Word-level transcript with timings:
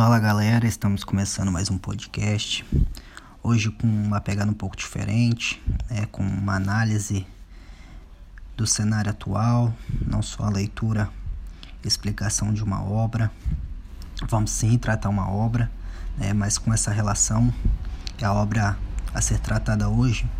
Fala 0.00 0.20
galera, 0.20 0.64
estamos 0.64 1.02
começando 1.02 1.50
mais 1.50 1.72
um 1.72 1.76
podcast. 1.76 2.64
Hoje 3.42 3.68
com 3.68 3.88
uma 3.88 4.20
pegada 4.20 4.48
um 4.48 4.54
pouco 4.54 4.76
diferente, 4.76 5.60
né, 5.90 6.06
com 6.12 6.22
uma 6.22 6.54
análise 6.54 7.26
do 8.56 8.64
cenário 8.64 9.10
atual, 9.10 9.74
não 10.06 10.22
só 10.22 10.44
a 10.44 10.50
leitura 10.50 11.10
explicação 11.84 12.54
de 12.54 12.62
uma 12.62 12.80
obra. 12.80 13.28
Vamos 14.28 14.52
sim 14.52 14.78
tratar 14.78 15.08
uma 15.08 15.28
obra, 15.28 15.68
né, 16.16 16.32
mas 16.32 16.58
com 16.58 16.72
essa 16.72 16.92
relação, 16.92 17.52
a 18.22 18.32
obra 18.32 18.78
a 19.12 19.20
ser 19.20 19.40
tratada 19.40 19.88
hoje 19.88 20.30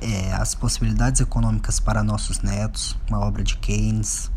é 0.00 0.32
as 0.34 0.54
possibilidades 0.54 1.20
econômicas 1.20 1.80
para 1.80 2.04
nossos 2.04 2.40
netos, 2.40 2.96
uma 3.08 3.18
obra 3.18 3.42
de 3.42 3.56
Keynes 3.56 4.30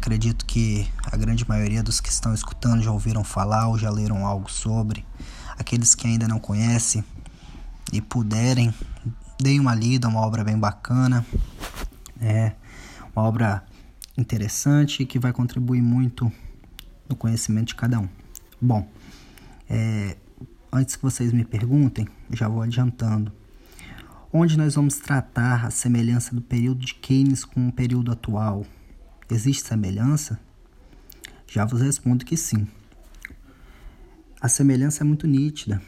Acredito 0.00 0.46
que 0.46 0.90
a 1.04 1.14
grande 1.14 1.46
maioria 1.46 1.82
dos 1.82 2.00
que 2.00 2.08
estão 2.08 2.32
escutando 2.32 2.82
já 2.82 2.90
ouviram 2.90 3.22
falar 3.22 3.68
ou 3.68 3.76
já 3.76 3.90
leram 3.90 4.24
algo 4.24 4.50
sobre. 4.50 5.04
Aqueles 5.58 5.94
que 5.94 6.06
ainda 6.06 6.26
não 6.26 6.38
conhecem 6.38 7.04
e 7.92 8.00
puderem, 8.00 8.72
deem 9.38 9.60
uma 9.60 9.74
lida, 9.74 10.08
uma 10.08 10.20
obra 10.20 10.42
bem 10.42 10.58
bacana. 10.58 11.24
É 12.18 12.52
uma 13.14 13.26
obra 13.26 13.62
interessante 14.16 15.04
que 15.04 15.18
vai 15.18 15.34
contribuir 15.34 15.82
muito 15.82 16.32
no 17.06 17.14
conhecimento 17.14 17.68
de 17.68 17.74
cada 17.74 18.00
um. 18.00 18.08
Bom, 18.58 18.88
é, 19.68 20.16
antes 20.72 20.96
que 20.96 21.02
vocês 21.02 21.30
me 21.30 21.44
perguntem, 21.44 22.08
já 22.30 22.48
vou 22.48 22.62
adiantando. 22.62 23.30
Onde 24.32 24.56
nós 24.56 24.76
vamos 24.76 24.96
tratar 24.96 25.66
a 25.66 25.70
semelhança 25.70 26.34
do 26.34 26.40
período 26.40 26.86
de 26.86 26.94
Keynes 26.94 27.44
com 27.44 27.68
o 27.68 27.72
período 27.72 28.10
atual? 28.10 28.64
Existe 29.30 29.68
semelhança? 29.68 30.40
Já 31.46 31.64
vos 31.64 31.80
respondo 31.80 32.24
que 32.24 32.36
sim. 32.36 32.66
A 34.40 34.48
semelhança 34.48 35.04
é 35.04 35.06
muito 35.06 35.26
nítida. 35.28 35.80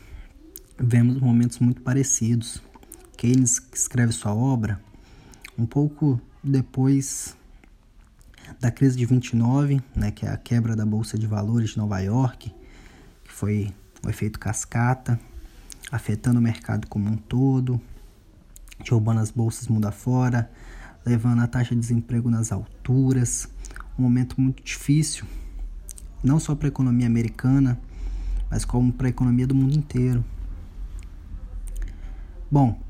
Vemos 0.79 1.21
momentos 1.21 1.59
muito 1.59 1.83
parecidos. 1.83 2.63
Keynes 3.17 3.61
escreve 3.73 4.13
sua 4.13 4.33
obra 4.33 4.81
um 5.59 5.67
pouco 5.67 6.21
depois 6.43 7.37
da 8.61 8.71
crise 8.71 8.97
de 8.97 9.07
29, 9.07 9.83
né, 9.95 10.13
que 10.13 10.25
é 10.25 10.31
a 10.31 10.37
quebra 10.37 10.77
da 10.77 10.87
bolsa 10.87 11.19
de 11.19 11.27
valores 11.27 11.71
de 11.71 11.79
Nova 11.79 11.99
York, 11.99 12.55
que 13.25 13.33
foi 13.33 13.75
o 14.05 14.09
efeito 14.09 14.39
cascata, 14.39 15.19
afetando 15.91 16.39
o 16.39 16.43
mercado 16.43 16.87
como 16.87 17.09
um 17.11 17.17
todo, 17.17 17.81
derrubando 18.85 19.21
as 19.21 19.31
bolsas 19.31 19.67
mundo 19.67 19.87
afora, 19.87 20.51
levando 21.05 21.41
a 21.41 21.47
taxa 21.47 21.75
de 21.75 21.81
desemprego 21.81 22.31
nas 22.31 22.53
alturas, 22.53 23.49
um 23.99 24.03
momento 24.03 24.41
muito 24.41 24.63
difícil, 24.63 25.25
não 26.23 26.39
só 26.39 26.55
para 26.55 26.69
a 26.69 26.71
economia 26.71 27.07
americana, 27.07 27.79
mas 28.51 28.65
como 28.65 28.93
para 28.93 29.09
a 29.09 29.11
economia 29.11 29.47
do 29.47 29.55
mundo 29.55 29.77
inteiro. 29.77 30.25
Bom, 32.51 32.81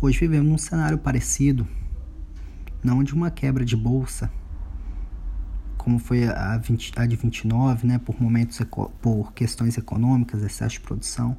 hoje 0.00 0.18
vivemos 0.18 0.52
um 0.52 0.58
cenário 0.58 0.98
parecido, 0.98 1.66
não 2.82 3.02
de 3.02 3.14
uma 3.14 3.30
quebra 3.30 3.64
de 3.64 3.76
bolsa, 3.76 4.30
como 5.76 5.98
foi 5.98 6.28
a, 6.28 6.58
20, 6.58 6.92
a 6.96 7.06
de 7.06 7.16
29, 7.16 7.86
né, 7.86 7.98
por 7.98 8.20
momentos 8.20 8.60
por 9.00 9.32
questões 9.32 9.78
econômicas, 9.78 10.42
excesso 10.42 10.74
de 10.74 10.80
produção, 10.80 11.36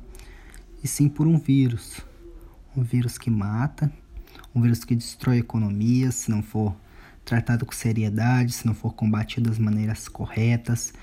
e 0.83 0.87
sim 0.87 1.07
por 1.07 1.27
um 1.27 1.37
vírus, 1.37 2.01
um 2.75 2.81
vírus 2.81 3.17
que 3.17 3.29
mata 3.29 3.91
um 4.53 4.61
vírus 4.61 4.83
que 4.83 4.95
destrói 4.95 5.37
a 5.37 5.39
economia 5.39 6.11
se 6.11 6.31
não 6.31 6.41
for 6.41 6.75
tratado 7.23 7.65
com 7.65 7.71
seriedade, 7.71 8.53
se 8.53 8.65
não 8.65 8.73
for 8.73 8.93
combatido 8.93 9.49
das 9.49 9.59
maneiras 9.59 10.07
corretas. 10.07 10.93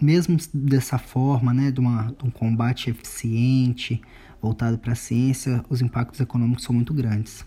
Mesmo 0.00 0.36
dessa 0.52 0.98
forma, 0.98 1.52
né, 1.54 1.70
de, 1.70 1.80
uma, 1.80 2.14
de 2.18 2.24
um 2.24 2.30
combate 2.30 2.90
eficiente, 2.90 4.00
voltado 4.40 4.78
para 4.78 4.92
a 4.92 4.96
ciência, 4.96 5.64
os 5.68 5.80
impactos 5.80 6.20
econômicos 6.20 6.64
são 6.64 6.74
muito 6.74 6.92
grandes. 6.92 7.44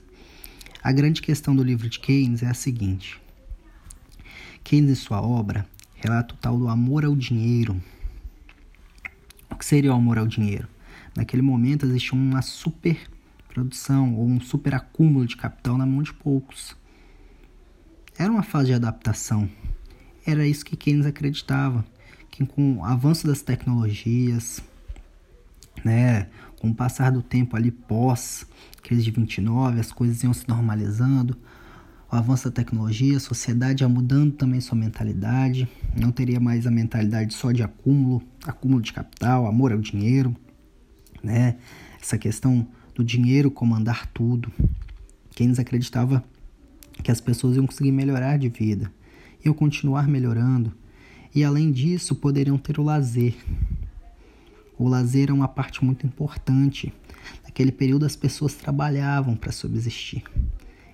A 0.83 0.91
grande 0.91 1.21
questão 1.21 1.55
do 1.55 1.63
livro 1.63 1.87
de 1.87 1.99
Keynes 1.99 2.41
é 2.41 2.47
a 2.47 2.53
seguinte: 2.55 3.21
Keynes, 4.63 4.91
em 4.91 4.95
sua 4.95 5.21
obra, 5.21 5.65
relata 5.95 6.33
o 6.33 6.37
tal 6.37 6.57
do 6.57 6.67
amor 6.67 7.05
ao 7.05 7.15
dinheiro. 7.15 7.79
O 9.49 9.55
que 9.55 9.65
seria 9.65 9.91
o 9.91 9.95
amor 9.95 10.17
ao 10.17 10.25
dinheiro? 10.25 10.67
Naquele 11.15 11.43
momento 11.43 11.85
existia 11.85 12.13
uma 12.13 12.41
super 12.41 13.10
produção 13.51 14.15
ou 14.15 14.25
um 14.25 14.39
superacúmulo 14.39 15.25
de 15.25 15.35
capital 15.35 15.77
na 15.77 15.85
mão 15.85 16.01
de 16.01 16.13
poucos. 16.13 16.75
Era 18.17 18.31
uma 18.31 18.43
fase 18.43 18.67
de 18.67 18.73
adaptação. 18.73 19.49
Era 20.25 20.47
isso 20.47 20.65
que 20.65 20.75
Keynes 20.75 21.05
acreditava, 21.05 21.85
que 22.29 22.45
com 22.45 22.77
o 22.77 22.85
avanço 22.85 23.27
das 23.27 23.41
tecnologias, 23.41 24.61
né, 25.83 26.27
com 26.59 26.69
o 26.69 26.75
passar 26.75 27.11
do 27.11 27.21
tempo 27.21 27.55
ali 27.55 27.71
pós 27.71 28.45
crise 28.81 29.03
de 29.03 29.11
29, 29.11 29.79
as 29.79 29.91
coisas 29.91 30.23
iam 30.23 30.33
se 30.33 30.47
normalizando, 30.47 31.37
o 32.11 32.15
avanço 32.15 32.49
da 32.49 32.51
tecnologia, 32.51 33.17
a 33.17 33.19
sociedade 33.19 33.83
ia 33.83 33.89
mudando 33.89 34.33
também 34.33 34.59
sua 34.59 34.77
mentalidade, 34.77 35.67
não 35.95 36.11
teria 36.11 36.39
mais 36.39 36.67
a 36.67 36.71
mentalidade 36.71 37.33
só 37.33 37.51
de 37.51 37.63
acúmulo, 37.63 38.21
acúmulo 38.43 38.81
de 38.81 38.91
capital, 38.91 39.47
amor 39.47 39.71
ao 39.71 39.79
dinheiro, 39.79 40.35
né? 41.23 41.55
Essa 42.01 42.17
questão 42.17 42.67
do 42.95 43.03
dinheiro 43.03 43.49
comandar 43.49 44.07
tudo. 44.07 44.51
Keynes 45.31 45.59
acreditava 45.59 46.23
que 47.03 47.11
as 47.11 47.21
pessoas 47.21 47.55
iam 47.55 47.65
conseguir 47.65 47.91
melhorar 47.91 48.37
de 48.37 48.49
vida, 48.49 48.91
iam 49.43 49.53
continuar 49.53 50.07
melhorando, 50.07 50.73
e 51.33 51.43
além 51.43 51.71
disso 51.71 52.15
poderiam 52.15 52.57
ter 52.57 52.79
o 52.79 52.83
lazer. 52.83 53.35
O 54.77 54.87
lazer 54.87 55.29
é 55.29 55.33
uma 55.33 55.47
parte 55.47 55.83
muito 55.83 56.05
importante. 56.05 56.93
Naquele 57.43 57.71
período 57.71 58.05
as 58.05 58.15
pessoas 58.15 58.55
trabalhavam 58.55 59.35
para 59.35 59.51
subsistir. 59.51 60.23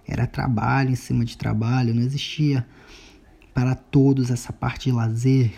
Era 0.06 0.28
trabalho 0.28 0.92
em 0.92 0.96
cima 0.96 1.26
de 1.26 1.38
trabalho, 1.38 1.94
não 1.94 2.02
existia 2.02 2.66
para 3.54 3.76
todos 3.76 4.30
essa 4.30 4.54
parte 4.54 4.90
de 4.90 4.96
lazer, 4.96 5.52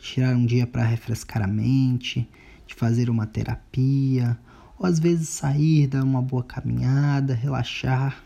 tirar 0.00 0.36
um 0.36 0.44
dia 0.44 0.66
para 0.66 0.84
refrescar 0.84 1.42
a 1.42 1.46
mente, 1.46 2.28
de 2.66 2.74
fazer 2.74 3.08
uma 3.08 3.26
terapia, 3.26 4.38
ou 4.84 4.86
às 4.86 4.98
vezes 4.98 5.30
sair, 5.30 5.86
dar 5.86 6.04
uma 6.04 6.20
boa 6.20 6.44
caminhada, 6.44 7.34
relaxar, 7.34 8.22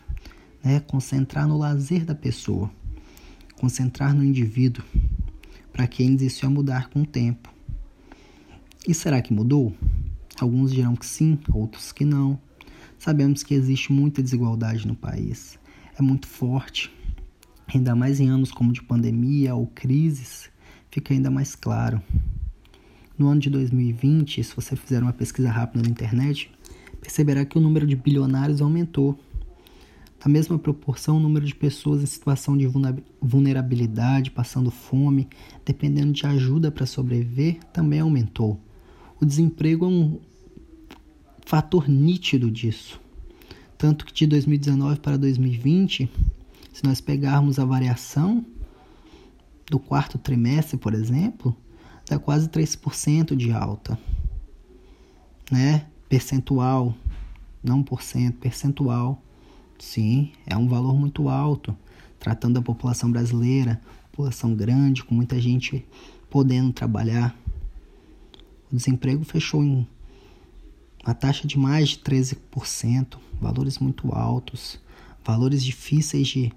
né? 0.61 0.81
concentrar 0.81 1.47
no 1.47 1.57
lazer 1.57 2.03
da 2.03 2.13
pessoa, 2.13 2.69
concentrar 3.55 4.13
no 4.13 4.21
indivíduo. 4.21 4.83
Para 5.71 5.87
quem 5.87 6.15
isso 6.15 6.45
ia 6.45 6.49
mudar 6.49 6.89
com 6.89 7.03
o 7.03 7.05
tempo. 7.05 7.49
E 8.85 8.93
será 8.93 9.21
que 9.21 9.31
mudou? 9.31 9.73
Alguns 10.37 10.73
dirão 10.73 10.97
que 10.97 11.05
sim, 11.05 11.39
outros 11.53 11.93
que 11.93 12.03
não. 12.03 12.37
Sabemos 12.97 13.41
que 13.41 13.53
existe 13.53 13.93
muita 13.93 14.21
desigualdade 14.21 14.85
no 14.85 14.95
país. 14.95 15.57
É 15.97 16.01
muito 16.01 16.27
forte. 16.27 16.91
Ainda 17.73 17.95
mais 17.95 18.19
em 18.19 18.27
anos 18.27 18.51
como 18.51 18.73
de 18.73 18.83
pandemia 18.83 19.55
ou 19.55 19.65
crises, 19.67 20.49
fica 20.91 21.13
ainda 21.13 21.31
mais 21.31 21.55
claro. 21.55 22.01
No 23.19 23.27
ano 23.27 23.41
de 23.41 23.49
2020, 23.49 24.41
se 24.41 24.55
você 24.55 24.77
fizer 24.77 25.03
uma 25.03 25.11
pesquisa 25.11 25.51
rápida 25.51 25.83
na 25.83 25.89
internet, 25.89 26.49
perceberá 27.01 27.43
que 27.43 27.57
o 27.57 27.61
número 27.61 27.85
de 27.85 27.93
bilionários 27.93 28.61
aumentou. 28.61 29.19
Na 30.23 30.31
mesma 30.31 30.57
proporção, 30.57 31.17
o 31.17 31.19
número 31.19 31.45
de 31.45 31.53
pessoas 31.53 32.01
em 32.01 32.05
situação 32.05 32.55
de 32.55 32.65
vulnerabilidade, 33.21 34.31
passando 34.31 34.71
fome, 34.71 35.27
dependendo 35.65 36.13
de 36.13 36.25
ajuda 36.25 36.71
para 36.71 36.85
sobreviver, 36.85 37.59
também 37.73 37.99
aumentou. 37.99 38.57
O 39.19 39.25
desemprego 39.25 39.83
é 39.83 39.89
um 39.89 40.17
fator 41.45 41.89
nítido 41.89 42.49
disso. 42.49 43.01
Tanto 43.77 44.05
que 44.05 44.13
de 44.13 44.27
2019 44.27 44.97
para 45.01 45.17
2020, 45.17 46.09
se 46.71 46.85
nós 46.85 47.01
pegarmos 47.01 47.59
a 47.59 47.65
variação 47.65 48.45
do 49.69 49.77
quarto 49.77 50.17
trimestre, 50.17 50.77
por 50.77 50.93
exemplo, 50.93 51.53
dá 52.09 52.17
quase 52.17 52.49
3% 52.49 53.35
de 53.35 53.51
alta, 53.51 53.97
né? 55.51 55.85
Percentual, 56.09 56.95
não 57.63 57.83
por 57.83 58.01
cento, 58.01 58.39
percentual. 58.39 59.21
Sim, 59.77 60.31
é 60.45 60.57
um 60.57 60.67
valor 60.67 60.95
muito 60.95 61.29
alto, 61.29 61.77
tratando 62.19 62.55
da 62.55 62.61
população 62.63 63.11
brasileira, 63.11 63.79
população 64.11 64.55
grande, 64.55 65.03
com 65.03 65.13
muita 65.13 65.39
gente 65.39 65.85
podendo 66.31 66.73
trabalhar. 66.73 67.37
O 68.71 68.75
desemprego 68.75 69.23
fechou 69.23 69.63
em 69.63 69.87
uma 71.05 71.13
taxa 71.13 71.47
de 71.47 71.59
mais 71.59 71.89
de 71.89 71.99
13%, 71.99 73.17
valores 73.39 73.77
muito 73.77 74.11
altos, 74.11 74.79
valores 75.23 75.63
difíceis 75.63 76.27
de 76.27 76.51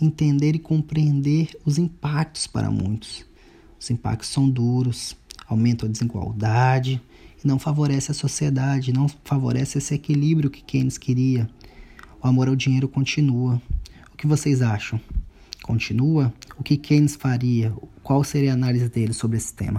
entender 0.00 0.56
e 0.56 0.58
compreender 0.58 1.56
os 1.64 1.78
impactos 1.78 2.48
para 2.48 2.70
muitos. 2.70 3.24
Os 3.80 3.90
impactos 3.90 4.28
são 4.28 4.48
duros, 4.48 5.16
aumentam 5.48 5.88
a 5.88 5.92
desigualdade 5.92 7.00
e 7.42 7.46
não 7.46 7.58
favorece 7.58 8.10
a 8.10 8.14
sociedade, 8.14 8.92
não 8.92 9.08
favorece 9.24 9.78
esse 9.78 9.94
equilíbrio 9.94 10.50
que 10.50 10.62
Keynes 10.62 10.98
queria. 10.98 11.48
O 12.22 12.26
amor 12.26 12.48
ao 12.48 12.56
dinheiro 12.56 12.88
continua. 12.88 13.60
O 14.12 14.16
que 14.16 14.26
vocês 14.26 14.62
acham? 14.62 15.00
Continua? 15.62 16.32
O 16.58 16.62
que 16.62 16.76
Keynes 16.76 17.16
faria? 17.16 17.72
Qual 18.02 18.22
seria 18.24 18.52
a 18.52 18.54
análise 18.54 18.88
dele 18.88 19.12
sobre 19.12 19.36
esse 19.36 19.52
tema? 19.52 19.74